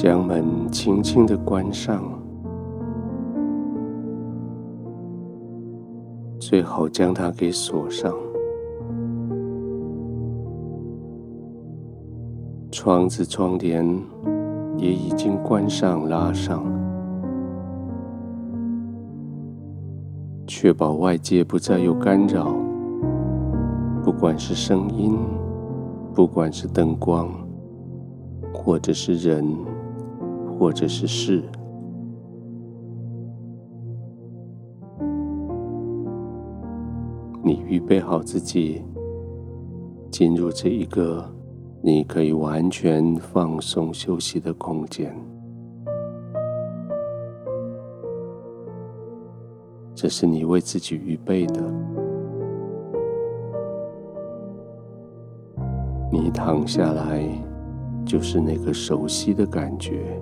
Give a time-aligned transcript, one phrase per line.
[0.00, 2.04] 将门轻轻的关上，
[6.38, 8.14] 最好将它给锁上。
[12.70, 13.84] 窗子、窗帘
[14.76, 16.64] 也已经关上、拉上，
[20.46, 22.54] 确保外界不再有干扰，
[24.04, 25.18] 不管是声音，
[26.14, 27.28] 不管是灯光，
[28.54, 29.44] 或者是人，
[30.58, 31.42] 或者是事。
[37.42, 38.82] 你预备好自己，
[40.10, 41.24] 进入这一个。
[41.80, 45.16] 你可以完全放松休息的空间，
[49.94, 51.62] 这是你为自己预备的。
[56.10, 57.22] 你躺下来，
[58.04, 60.20] 就是那个熟悉的感觉，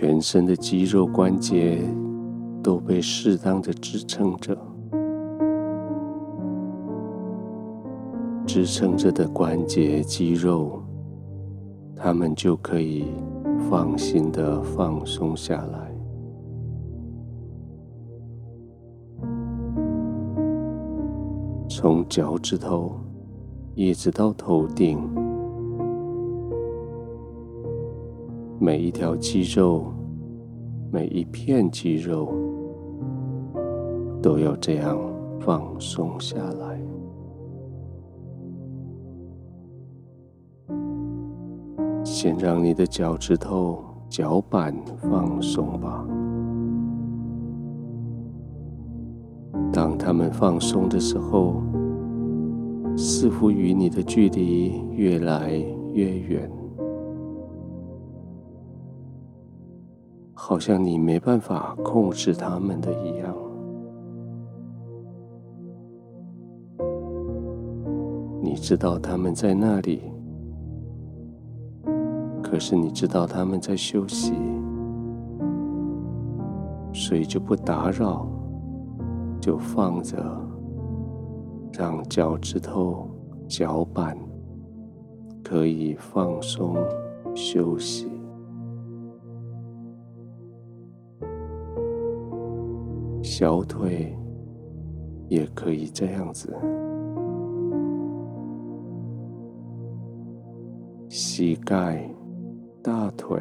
[0.00, 1.80] 全身的肌肉关节
[2.62, 4.56] 都被适当的支撑着。
[8.46, 10.80] 支撑着的关节、肌肉，
[11.96, 13.06] 它们就可以
[13.68, 15.92] 放心的放松下来。
[21.68, 22.92] 从脚趾头
[23.74, 24.96] 一直到头顶，
[28.60, 29.92] 每一条肌肉、
[30.90, 32.34] 每一片肌肉，
[34.20, 34.98] 都要这样
[35.38, 36.80] 放松下来。
[42.02, 46.04] 先让你的脚趾头、脚板放松吧。
[49.72, 51.62] 当它们放松的时候，
[52.96, 55.52] 似乎与你的距离越来
[55.92, 56.50] 越远，
[60.48, 63.36] 好像你没办法控制它们的一样。
[68.40, 70.00] 你知道它们在那里。
[72.42, 74.32] 可是你知道他们在休息，
[76.94, 78.26] 所以就不打扰，
[79.38, 80.16] 就放着，
[81.74, 83.06] 让脚趾头、
[83.46, 84.16] 脚板
[85.44, 86.74] 可以放松
[87.34, 88.08] 休息，
[93.22, 94.16] 小腿
[95.28, 96.54] 也可以这样子，
[101.08, 102.08] 膝盖。
[102.80, 103.38] 大腿，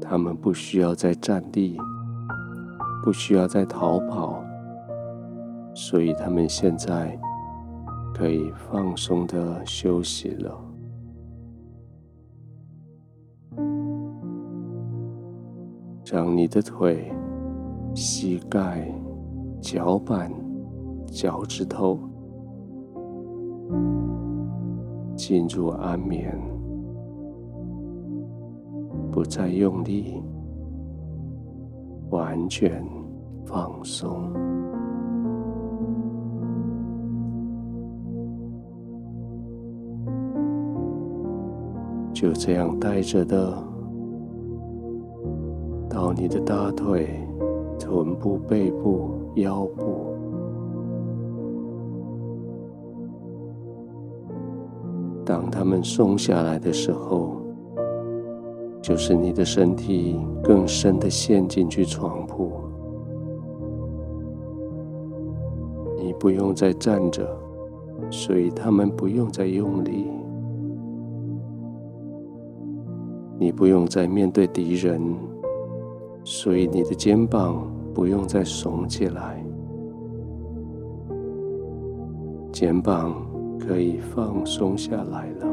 [0.00, 1.76] 他们不需要再站立，
[3.02, 4.44] 不需要再逃跑，
[5.74, 7.18] 所以他们现在
[8.14, 10.69] 可以放松的休息了。
[16.12, 17.12] 让你的腿、
[17.94, 18.92] 膝盖、
[19.60, 20.28] 脚板、
[21.06, 21.96] 脚趾头。
[25.14, 26.36] 进入安眠，
[29.12, 30.20] 不再用力，
[32.10, 32.84] 完全
[33.44, 34.32] 放松，
[42.12, 43.62] 就这样带着的，
[46.00, 47.10] 到你的大腿、
[47.78, 50.16] 臀部、背部、腰部。
[55.26, 57.36] 当它们松下来的时候，
[58.80, 62.50] 就是你的身体更深的陷进去床铺，
[65.98, 67.28] 你不用再站着，
[68.10, 70.06] 所以他们不用再用力，
[73.38, 74.98] 你不用再面对敌人，
[76.24, 79.44] 所以你的肩膀不用再耸起来，
[82.52, 83.26] 肩膀。
[83.62, 85.46] 可以放松下来了。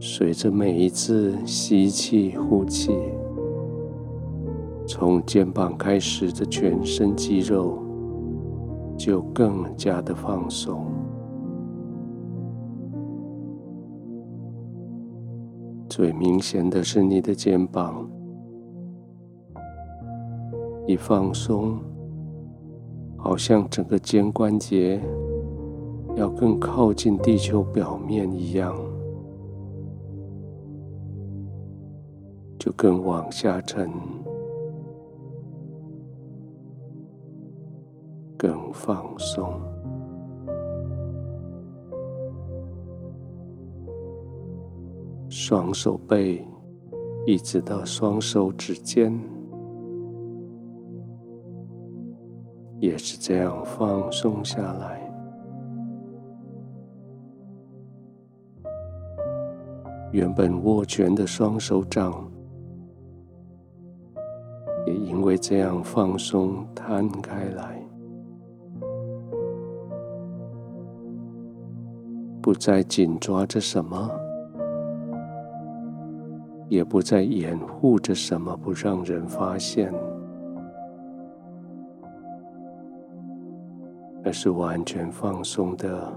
[0.00, 2.96] 随着每一次吸气、呼气，
[4.88, 7.78] 从肩膀开始的全身肌肉
[8.96, 10.86] 就更加的放松。
[16.00, 18.08] 最明显的是你的肩膀。
[20.86, 21.78] 一放松，
[23.18, 24.98] 好像整个肩关节
[26.16, 28.74] 要更靠近地球表面一样，
[32.58, 33.90] 就更往下沉，
[38.38, 39.52] 更放松。
[45.42, 46.46] 双手背
[47.24, 49.18] 一直到双手指尖，
[52.78, 55.00] 也是这样放松下来。
[60.12, 62.30] 原本握拳的双手掌，
[64.86, 67.82] 也因为这样放松摊开来，
[72.42, 74.19] 不再紧抓着什么，
[76.70, 79.92] 也不再掩护着什么，不让人发现，
[84.24, 86.12] 而是完全放松的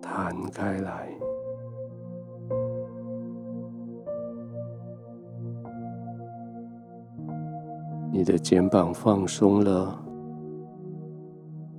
[0.00, 1.10] 弹开来。
[8.10, 10.02] 你的肩膀放松了，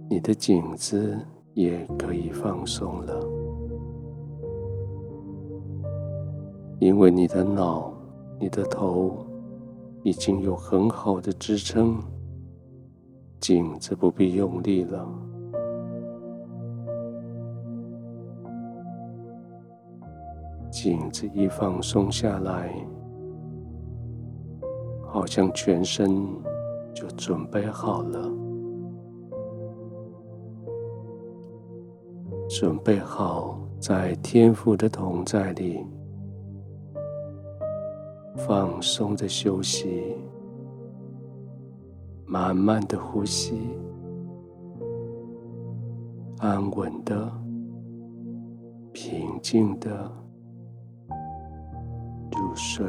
[0.07, 1.17] 你的颈子
[1.55, 3.19] 也可以放松了，
[6.79, 7.93] 因为你的脑、
[8.39, 9.25] 你的头
[10.03, 12.01] 已经有很好的支撑，
[13.39, 15.07] 颈子不必用力了。
[20.71, 22.73] 颈子一放松下来。
[25.11, 26.23] 好像全身
[26.93, 28.31] 就准备好了，
[32.47, 35.83] 准备好在天父的同在里
[38.45, 40.15] 放松的休息，
[42.25, 43.59] 慢慢的呼吸，
[46.37, 47.31] 安稳的、
[48.93, 50.09] 平静的
[52.31, 52.87] 入睡。